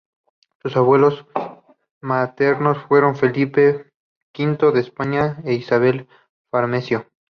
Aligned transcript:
Sus 0.63 0.75
abuelos 0.77 1.27
maternos 2.01 2.79
fueron 2.87 3.15
Felipe 3.15 3.91
V 4.35 4.71
de 4.73 4.79
España 4.79 5.37
e 5.45 5.53
Isabel 5.53 6.07
Farnesio. 6.49 7.05